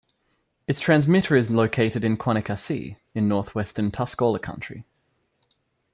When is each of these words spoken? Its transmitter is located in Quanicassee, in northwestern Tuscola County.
Its 0.65 0.79
transmitter 0.79 1.35
is 1.35 1.51
located 1.51 2.03
in 2.03 2.17
Quanicassee, 2.17 2.97
in 3.13 3.27
northwestern 3.27 3.91
Tuscola 3.91 4.41
County. 4.41 4.83